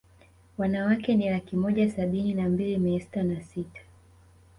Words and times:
Wanawake 0.57 1.15
ni 1.15 1.29
laki 1.29 1.55
moja 1.55 1.89
sabini 1.91 2.33
na 2.33 2.49
mbili 2.49 2.77
mia 2.77 2.99
sita 2.99 3.23
na 3.23 3.41
sita 3.41 3.81